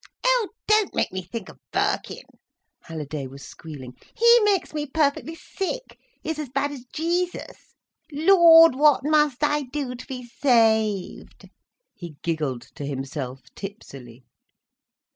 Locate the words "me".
1.11-1.21, 4.73-4.87